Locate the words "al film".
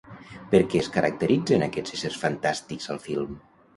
2.95-3.41